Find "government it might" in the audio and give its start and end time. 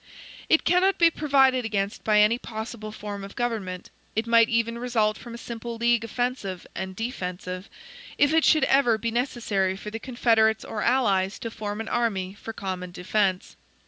3.35-4.49